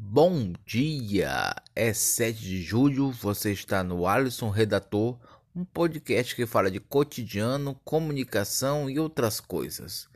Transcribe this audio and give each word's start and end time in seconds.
Bom 0.00 0.52
dia! 0.64 1.56
É 1.74 1.92
7 1.92 2.38
de 2.38 2.62
julho, 2.62 3.10
você 3.10 3.50
está 3.50 3.82
no 3.82 4.06
Alisson 4.06 4.48
Redator, 4.48 5.18
um 5.54 5.64
podcast 5.64 6.36
que 6.36 6.46
fala 6.46 6.70
de 6.70 6.78
cotidiano, 6.78 7.74
comunicação 7.84 8.88
e 8.88 9.00
outras 9.00 9.40
coisas. 9.40 10.08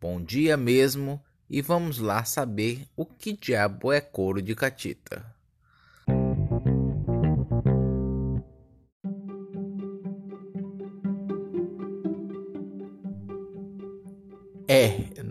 Bom 0.00 0.22
dia 0.22 0.56
mesmo 0.56 1.20
e 1.50 1.60
vamos 1.60 1.98
lá 1.98 2.24
saber 2.24 2.86
o 2.96 3.04
que 3.04 3.32
diabo 3.32 3.92
é 3.92 4.00
couro 4.00 4.40
de 4.40 4.54
catita. 4.54 5.26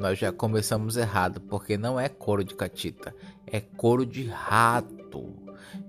Nós 0.05 0.19
já 0.19 0.31
começamos 0.31 0.97
errado, 0.97 1.41
porque 1.41 1.79
não 1.79 1.99
é 1.99 2.07
couro 2.07 2.43
de 2.43 2.54
catita, 2.54 3.15
é 3.47 3.59
couro 3.59 4.05
de 4.05 4.27
rato. 4.27 5.33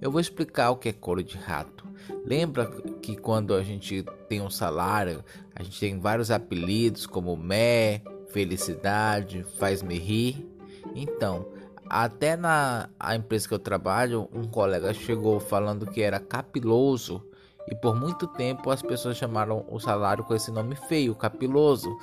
Eu 0.01 0.11
vou 0.11 0.23
explicar 0.23 0.71
o 0.71 0.77
que 0.77 0.89
é 0.89 0.93
couro 0.95 1.23
de 1.23 1.37
rato. 1.37 1.87
Lembra 2.25 2.65
que 3.03 3.15
quando 3.15 3.53
a 3.53 3.63
gente 3.63 4.03
tem 4.27 4.41
um 4.41 4.49
salário, 4.49 5.23
a 5.55 5.63
gente 5.63 5.79
tem 5.79 6.01
vários 6.01 6.31
apelidos 6.31 7.07
como 7.07 7.37
Mé, 7.37 8.01
Felicidade, 8.31 9.45
Faz-me 9.59 9.99
rir? 9.99 10.51
Então, 10.95 11.47
até 11.87 12.37
na 12.37 12.89
empresa 13.15 13.47
que 13.47 13.53
eu 13.53 13.59
trabalho, 13.59 14.31
um 14.33 14.45
colega 14.45 14.95
chegou 14.95 15.39
falando 15.39 15.91
que 15.91 16.01
era 16.01 16.19
capiloso 16.19 17.23
e 17.69 17.75
por 17.75 17.95
muito 17.95 18.27
tempo 18.27 18.71
as 18.71 18.81
pessoas 18.81 19.17
chamaram 19.17 19.65
o 19.69 19.79
salário 19.81 20.25
com 20.25 20.35
esse 20.35 20.51
nome 20.51 20.77
feio, 20.77 21.15
capiloso. 21.15 21.99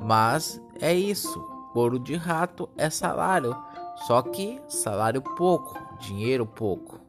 Mas 0.00 0.60
é 0.80 0.94
isso, 0.94 1.40
couro 1.72 1.98
de 1.98 2.14
rato 2.14 2.68
é 2.76 2.88
salário, 2.88 3.54
só 4.06 4.22
que 4.22 4.60
salário 4.68 5.20
pouco, 5.20 5.78
dinheiro 5.98 6.46
pouco. 6.46 7.00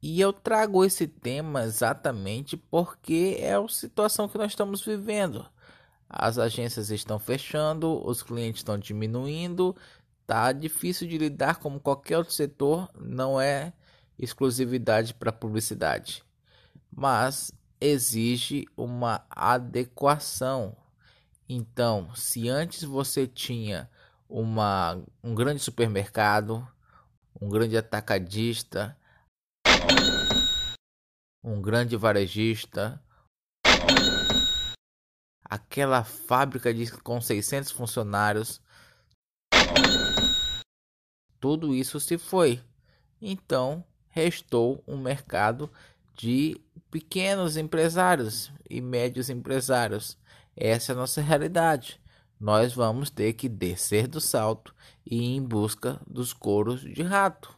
E 0.00 0.20
eu 0.20 0.32
trago 0.32 0.84
esse 0.84 1.08
tema 1.08 1.64
exatamente 1.64 2.56
porque 2.56 3.36
é 3.40 3.54
a 3.54 3.68
situação 3.68 4.28
que 4.28 4.38
nós 4.38 4.52
estamos 4.52 4.84
vivendo. 4.84 5.44
As 6.08 6.38
agências 6.38 6.90
estão 6.90 7.18
fechando, 7.18 8.06
os 8.06 8.22
clientes 8.22 8.60
estão 8.60 8.78
diminuindo, 8.78 9.74
tá 10.26 10.52
difícil 10.52 11.08
de 11.08 11.18
lidar 11.18 11.56
como 11.56 11.80
qualquer 11.80 12.18
outro 12.18 12.32
setor, 12.32 12.88
não 12.94 13.40
é 13.40 13.72
exclusividade 14.18 15.14
para 15.14 15.32
publicidade 15.32 16.24
mas 16.94 17.52
exige 17.80 18.66
uma 18.76 19.26
adequação. 19.28 20.76
Então, 21.48 22.14
se 22.14 22.48
antes 22.48 22.84
você 22.84 23.26
tinha 23.26 23.90
uma, 24.28 25.02
um 25.22 25.34
grande 25.34 25.60
supermercado, 25.60 26.66
um 27.40 27.48
grande 27.48 27.76
atacadista, 27.76 28.96
um 31.42 31.60
grande 31.60 31.96
varejista, 31.96 33.02
aquela 35.44 36.04
fábrica 36.04 36.72
de, 36.72 36.90
com 37.02 37.20
600 37.20 37.70
funcionários, 37.70 38.62
tudo 41.38 41.74
isso 41.74 42.00
se 42.00 42.16
foi. 42.16 42.62
Então, 43.20 43.84
restou 44.08 44.82
um 44.86 44.96
mercado 44.96 45.70
de 46.14 46.60
pequenos 46.90 47.56
empresários 47.56 48.52
e 48.68 48.80
médios 48.80 49.28
empresários. 49.28 50.16
Essa 50.56 50.92
é 50.92 50.94
a 50.94 50.98
nossa 50.98 51.20
realidade. 51.20 52.00
Nós 52.38 52.72
vamos 52.74 53.10
ter 53.10 53.32
que 53.32 53.48
descer 53.48 54.06
do 54.06 54.20
salto 54.20 54.74
e 55.04 55.16
ir 55.16 55.36
em 55.36 55.42
busca 55.42 56.00
dos 56.06 56.32
couros 56.32 56.80
de 56.80 57.02
rato. 57.02 57.56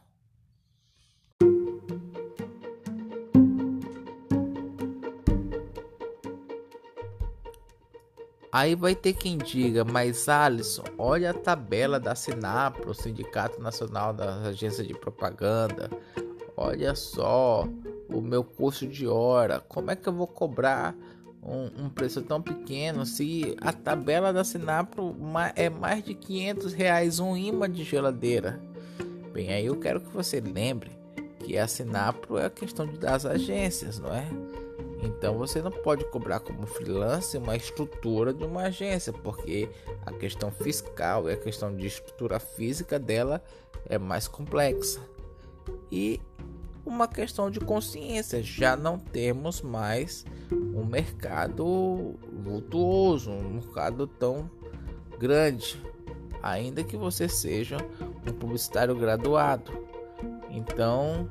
Aí 8.51 8.73
vai 8.73 8.95
ter 8.95 9.13
quem 9.13 9.37
diga, 9.37 9.83
mas 9.83 10.27
Alisson, 10.27 10.83
olha 10.97 11.29
a 11.29 11.33
tabela 11.33 11.99
da 11.99 12.15
Sinapro, 12.15 12.91
Sindicato 12.91 13.61
Nacional 13.61 14.13
das 14.13 14.47
Agências 14.47 14.87
de 14.87 14.95
Propaganda. 14.95 15.91
Olha 16.55 16.95
só, 16.95 17.67
o 18.09 18.21
meu 18.21 18.43
custo 18.43 18.87
de 18.87 19.07
hora, 19.07 19.59
como 19.59 19.91
é 19.91 19.95
que 19.95 20.07
eu 20.07 20.13
vou 20.13 20.27
cobrar 20.27 20.95
um, 21.41 21.85
um 21.85 21.89
preço 21.89 22.21
tão 22.21 22.41
pequeno 22.41 23.05
se 23.05 23.55
a 23.61 23.71
tabela 23.71 24.33
da 24.33 24.43
Sinapro 24.43 25.15
é 25.55 25.69
mais 25.69 26.03
de 26.03 26.13
500 26.13 26.73
reais 26.73 27.19
um 27.19 27.35
imã 27.35 27.69
de 27.69 27.83
geladeira? 27.83 28.59
Bem, 29.33 29.51
aí 29.53 29.65
eu 29.65 29.75
quero 29.79 30.01
que 30.01 30.09
você 30.09 30.39
lembre 30.39 30.91
que 31.39 31.57
a 31.57 31.67
Sinapro 31.67 32.37
é 32.37 32.45
a 32.45 32.49
questão 32.49 32.85
das 32.85 33.25
agências, 33.25 33.99
não 33.99 34.13
é? 34.13 34.27
Então 35.01 35.37
você 35.37 35.61
não 35.61 35.71
pode 35.71 36.03
cobrar 36.05 36.39
como 36.39 36.65
freelancer 36.65 37.41
uma 37.41 37.55
estrutura 37.55 38.33
de 38.33 38.43
uma 38.43 38.63
agência, 38.63 39.13
porque 39.13 39.69
a 40.05 40.11
questão 40.11 40.51
fiscal 40.51 41.29
e 41.29 41.33
a 41.33 41.37
questão 41.37 41.75
de 41.75 41.85
estrutura 41.85 42.39
física 42.39 42.97
dela 42.97 43.43
é 43.85 43.97
mais 43.97 44.27
complexa. 44.27 44.99
E 45.91 46.19
uma 46.87 47.07
questão 47.07 47.51
de 47.51 47.59
consciência. 47.59 48.41
Já 48.41 48.75
não 48.77 48.97
temos 48.97 49.61
mais 49.61 50.25
um 50.51 50.85
mercado 50.85 52.15
vultuoso, 52.31 53.29
um 53.29 53.55
mercado 53.55 54.07
tão 54.07 54.49
grande, 55.19 55.83
ainda 56.41 56.83
que 56.83 56.95
você 56.95 57.27
seja 57.27 57.77
um 58.25 58.31
publicitário 58.31 58.95
graduado. 58.95 59.71
Então, 60.49 61.29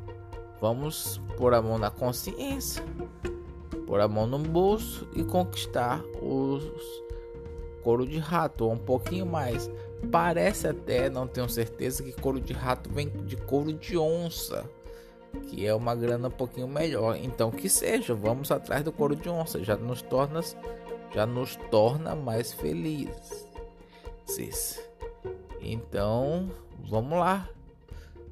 vamos 0.60 1.20
pôr 1.38 1.54
a 1.54 1.62
mão 1.62 1.78
na 1.78 1.90
consciência, 1.90 2.84
pôr 3.86 4.00
a 4.00 4.06
mão 4.06 4.26
no 4.26 4.38
bolso 4.38 5.08
e 5.14 5.24
conquistar 5.24 6.04
os 6.20 6.64
couro 7.82 8.04
de 8.04 8.18
rato, 8.18 8.64
ou 8.64 8.72
um 8.72 8.78
pouquinho 8.78 9.24
mais. 9.24 9.70
Parece 10.10 10.66
até, 10.66 11.08
não 11.08 11.26
tenho 11.26 11.48
certeza, 11.48 12.02
que 12.02 12.12
couro 12.12 12.40
de 12.40 12.52
rato 12.52 12.90
vem 12.92 13.08
de 13.08 13.36
couro 13.36 13.72
de 13.72 13.96
onça 13.96 14.68
que 15.48 15.66
é 15.66 15.74
uma 15.74 15.94
grana 15.94 16.28
um 16.28 16.30
pouquinho 16.30 16.68
melhor. 16.68 17.16
Então 17.16 17.50
que 17.50 17.68
seja, 17.68 18.14
vamos 18.14 18.50
atrás 18.50 18.82
do 18.82 18.92
couro 18.92 19.16
de 19.16 19.28
onça, 19.28 19.62
já 19.62 19.76
nos 19.76 20.02
torna 20.02 20.40
já 21.14 21.24
nos 21.24 21.56
torna 21.70 22.14
mais 22.14 22.52
felizes. 22.52 23.46
Então, 25.60 26.50
vamos 26.88 27.18
lá. 27.18 27.48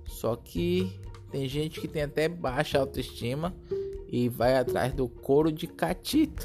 Só 0.05 0.37
que 0.37 0.93
tem 1.31 1.49
gente 1.49 1.81
que 1.81 1.89
tem 1.89 2.03
até 2.03 2.29
baixa 2.29 2.79
autoestima 2.79 3.55
e 4.09 4.29
vai 4.29 4.57
atrás 4.57 4.93
do 4.93 5.09
couro 5.09 5.51
de 5.51 5.67
catita. 5.67 6.45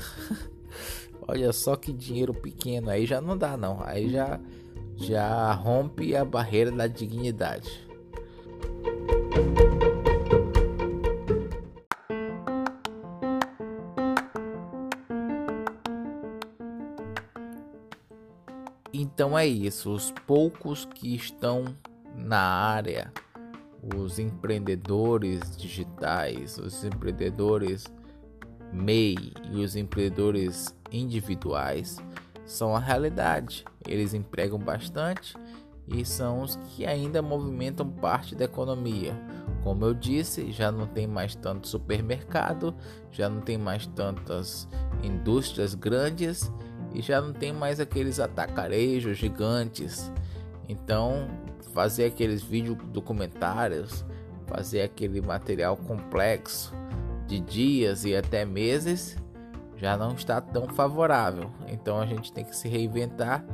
Olha 1.27 1.53
só 1.53 1.75
que 1.75 1.93
dinheiro 1.93 2.33
pequeno 2.33 2.89
aí 2.89 3.05
já 3.05 3.21
não 3.21 3.37
dá 3.37 3.55
não. 3.55 3.83
Aí 3.83 4.09
já 4.09 4.39
já 4.95 5.53
rompe 5.53 6.15
a 6.15 6.25
barreira 6.25 6.71
da 6.71 6.87
dignidade. 6.87 7.87
Então 19.19 19.37
é 19.37 19.45
isso, 19.45 19.91
os 19.91 20.13
poucos 20.25 20.85
que 20.85 21.13
estão 21.13 21.65
na 22.15 22.39
área, 22.39 23.11
os 23.97 24.17
empreendedores 24.17 25.57
digitais, 25.57 26.57
os 26.57 26.85
empreendedores 26.85 27.83
MEI 28.71 29.33
e 29.51 29.61
os 29.61 29.75
empreendedores 29.75 30.73
individuais 30.89 31.97
são 32.45 32.73
a 32.73 32.79
realidade. 32.79 33.65
Eles 33.85 34.13
empregam 34.13 34.57
bastante 34.57 35.35
e 35.85 36.05
são 36.05 36.41
os 36.41 36.55
que 36.55 36.85
ainda 36.85 37.21
movimentam 37.21 37.89
parte 37.89 38.33
da 38.35 38.45
economia. 38.45 39.13
Como 39.65 39.83
eu 39.83 39.93
disse, 39.93 40.49
já 40.53 40.71
não 40.71 40.87
tem 40.87 41.05
mais 41.05 41.35
tanto 41.35 41.67
supermercado, 41.67 42.73
já 43.11 43.27
não 43.27 43.41
tem 43.41 43.57
mais 43.57 43.85
tantas 43.85 44.65
indústrias 45.03 45.75
grandes 45.75 46.49
e 46.93 47.01
já 47.01 47.21
não 47.21 47.33
tem 47.33 47.53
mais 47.53 47.79
aqueles 47.79 48.19
atacarejos 48.19 49.17
gigantes. 49.17 50.11
Então, 50.67 51.27
fazer 51.73 52.05
aqueles 52.05 52.41
vídeos 52.41 52.77
documentários, 52.85 54.05
fazer 54.47 54.81
aquele 54.81 55.21
material 55.21 55.77
complexo 55.77 56.73
de 57.27 57.39
dias 57.39 58.05
e 58.05 58.15
até 58.15 58.43
meses 58.43 59.15
já 59.75 59.95
não 59.95 60.13
está 60.13 60.41
tão 60.41 60.67
favorável. 60.67 61.49
Então 61.67 62.01
a 62.01 62.05
gente 62.05 62.33
tem 62.33 62.43
que 62.43 62.55
se 62.55 62.67
reinventar 62.67 63.45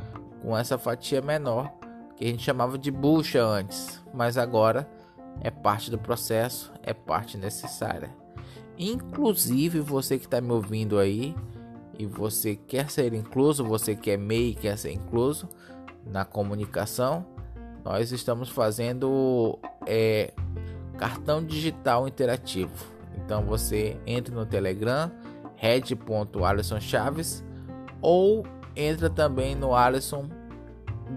com 0.42 0.58
essa 0.58 0.78
fatia 0.78 1.22
menor 1.22 1.72
que 2.16 2.24
a 2.24 2.28
gente 2.28 2.42
chamava 2.42 2.78
de 2.78 2.90
bucha 2.90 3.44
antes, 3.44 4.02
mas 4.14 4.38
agora 4.38 4.90
é 5.42 5.52
parte 5.52 5.92
do 5.92 5.98
processo, 5.98 6.72
é 6.82 6.94
parte 6.94 7.38
necessária. 7.38 8.16
Inclusive 8.78 9.80
você 9.82 10.18
que 10.18 10.26
está 10.26 10.40
me 10.40 10.52
ouvindo 10.52 10.98
aí, 10.98 11.36
e 11.98 12.06
você 12.06 12.56
quer 12.56 12.90
ser 12.90 13.14
incluso, 13.14 13.64
você 13.64 13.96
que 13.96 14.12
é 14.12 14.18
MEI 14.18 14.56
quer 14.56 14.78
ser 14.78 14.92
incluso 14.92 15.50
na 16.06 16.24
comunicação, 16.24 17.26
nós 17.84 18.12
estamos 18.12 18.50
fazendo 18.50 19.58
é, 19.86 20.34
cartão 20.98 21.44
digital 21.44 22.08
interativo. 22.08 22.74
Então 23.18 23.44
você 23.44 23.98
entra 24.06 24.34
no 24.34 24.46
Telegram, 24.46 25.12
red.alisson 25.56 26.80
Chaves 26.80 27.44
ou 28.02 28.46
entra 28.76 29.10
também 29.10 29.56
no 29.56 29.74
Alisson 29.74 30.30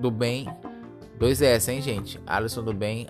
do 0.01 0.11
Bem 0.11 0.47
2S, 1.19 1.69
hein, 1.73 1.83
gente? 1.83 2.21
Alisson 2.27 2.63
do 2.63 2.73
Bem 2.73 3.07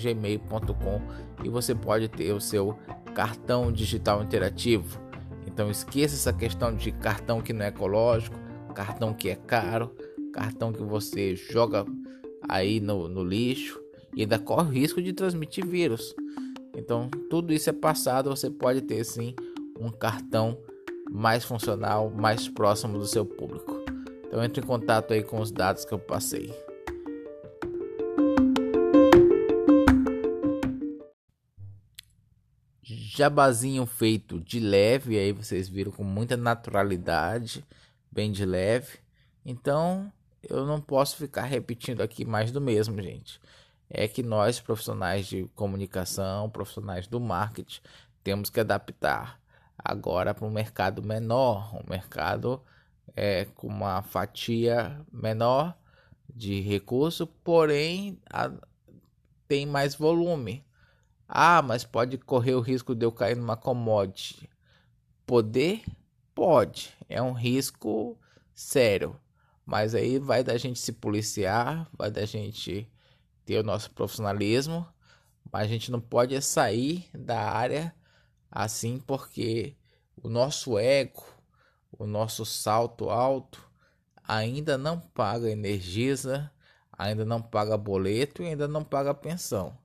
gmail.com 0.00 1.00
e 1.44 1.48
você 1.48 1.74
pode 1.74 2.08
ter 2.08 2.32
o 2.32 2.40
seu 2.40 2.76
cartão 3.14 3.70
digital 3.70 4.22
interativo. 4.22 5.09
Então 5.52 5.68
esqueça 5.68 6.14
essa 6.14 6.32
questão 6.32 6.74
de 6.74 6.92
cartão 6.92 7.40
que 7.40 7.52
não 7.52 7.64
é 7.64 7.68
ecológico, 7.68 8.36
cartão 8.72 9.12
que 9.12 9.28
é 9.28 9.34
caro, 9.34 9.90
cartão 10.32 10.72
que 10.72 10.82
você 10.82 11.34
joga 11.34 11.84
aí 12.48 12.78
no, 12.78 13.08
no 13.08 13.24
lixo 13.24 13.80
e 14.14 14.22
ainda 14.22 14.38
corre 14.38 14.68
o 14.68 14.72
risco 14.72 15.02
de 15.02 15.12
transmitir 15.12 15.66
vírus. 15.66 16.14
Então 16.76 17.10
tudo 17.28 17.52
isso 17.52 17.68
é 17.68 17.72
passado, 17.72 18.30
você 18.30 18.48
pode 18.48 18.82
ter 18.82 19.02
sim 19.04 19.34
um 19.78 19.90
cartão 19.90 20.56
mais 21.10 21.44
funcional, 21.44 22.10
mais 22.10 22.48
próximo 22.48 22.96
do 22.96 23.06
seu 23.06 23.26
público. 23.26 23.82
Então 24.28 24.44
entre 24.44 24.62
em 24.62 24.66
contato 24.66 25.12
aí 25.12 25.24
com 25.24 25.40
os 25.40 25.50
dados 25.50 25.84
que 25.84 25.92
eu 25.92 25.98
passei. 25.98 26.54
Jabazinho 33.20 33.84
feito 33.84 34.40
de 34.40 34.58
leve, 34.58 35.18
aí 35.18 35.30
vocês 35.30 35.68
viram 35.68 35.92
com 35.92 36.02
muita 36.02 36.38
naturalidade, 36.38 37.62
bem 38.10 38.32
de 38.32 38.46
leve. 38.46 38.98
Então 39.44 40.10
eu 40.42 40.64
não 40.64 40.80
posso 40.80 41.16
ficar 41.18 41.42
repetindo 41.42 42.00
aqui 42.00 42.24
mais 42.24 42.50
do 42.50 42.62
mesmo, 42.62 43.00
gente. 43.02 43.38
É 43.90 44.08
que 44.08 44.22
nós, 44.22 44.58
profissionais 44.58 45.26
de 45.26 45.44
comunicação, 45.54 46.48
profissionais 46.48 47.06
do 47.06 47.20
marketing, 47.20 47.82
temos 48.24 48.48
que 48.48 48.58
adaptar 48.58 49.38
agora 49.76 50.32
para 50.32 50.46
um 50.46 50.50
mercado 50.50 51.02
menor, 51.02 51.76
um 51.76 51.90
mercado 51.90 52.62
é, 53.14 53.44
com 53.54 53.66
uma 53.66 54.00
fatia 54.00 54.98
menor 55.12 55.76
de 56.34 56.62
recurso, 56.62 57.26
porém 57.26 58.18
a, 58.32 58.50
tem 59.46 59.66
mais 59.66 59.94
volume. 59.94 60.64
Ah, 61.32 61.62
mas 61.62 61.84
pode 61.84 62.18
correr 62.18 62.54
o 62.54 62.60
risco 62.60 62.92
de 62.92 63.06
eu 63.06 63.12
cair 63.12 63.36
numa 63.36 63.56
commodity. 63.56 64.50
Poder? 65.24 65.84
Pode. 66.34 66.92
É 67.08 67.22
um 67.22 67.32
risco 67.32 68.18
sério. 68.52 69.14
Mas 69.64 69.94
aí 69.94 70.18
vai 70.18 70.42
da 70.42 70.58
gente 70.58 70.80
se 70.80 70.92
policiar, 70.92 71.88
vai 71.96 72.10
da 72.10 72.26
gente 72.26 72.90
ter 73.44 73.60
o 73.60 73.62
nosso 73.62 73.92
profissionalismo. 73.92 74.84
Mas 75.52 75.62
a 75.62 75.68
gente 75.68 75.92
não 75.92 76.00
pode 76.00 76.40
sair 76.42 77.08
da 77.14 77.40
área 77.40 77.94
assim 78.50 78.98
porque 78.98 79.76
o 80.20 80.28
nosso 80.28 80.76
ego, 80.80 81.24
o 81.92 82.08
nosso 82.08 82.44
salto 82.44 83.08
alto 83.08 83.70
ainda 84.24 84.76
não 84.76 84.98
paga 84.98 85.48
energiza, 85.48 86.50
ainda 86.92 87.24
não 87.24 87.40
paga 87.40 87.76
boleto 87.76 88.42
e 88.42 88.48
ainda 88.48 88.66
não 88.66 88.82
paga 88.82 89.14
pensão. 89.14 89.78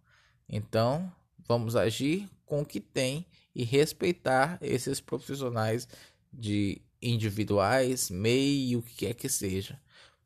Então, 0.50 1.12
vamos 1.48 1.76
agir 1.76 2.30
com 2.46 2.62
o 2.62 2.66
que 2.66 2.80
tem 2.80 3.26
e 3.56 3.64
respeitar 3.64 4.58
esses 4.62 5.00
profissionais 5.00 5.88
de 6.32 6.82
individuais, 7.02 8.10
MEI 8.10 8.70
e 8.70 8.76
o 8.76 8.82
que 8.82 8.96
quer 8.96 9.14
que 9.14 9.30
seja. 9.30 9.80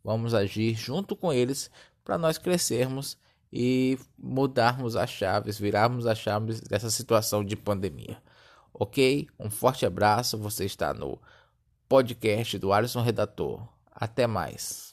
Vamos 0.04 0.34
agir 0.34 0.76
junto 0.76 1.16
com 1.16 1.32
eles 1.32 1.70
para 2.04 2.18
nós 2.18 2.38
crescermos 2.38 3.18
e 3.52 3.98
mudarmos 4.18 4.96
as 4.96 5.10
chaves, 5.10 5.60
virarmos 5.60 6.06
as 6.06 6.18
chaves 6.18 6.62
dessa 6.62 6.90
situação 6.90 7.44
de 7.44 7.56
pandemia. 7.56 8.22
Ok? 8.74 9.28
Um 9.38 9.50
forte 9.50 9.86
abraço. 9.86 10.38
Você 10.38 10.66
está 10.66 10.94
no 10.94 11.20
podcast 11.88 12.58
do 12.58 12.72
Alisson 12.72 13.02
Redator. 13.02 13.68
Até 13.92 14.26
mais. 14.26 14.89